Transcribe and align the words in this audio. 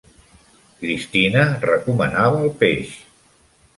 Christina 0.79 1.43
recomanava 1.67 2.43
el 2.49 2.59
peix. 2.65 2.97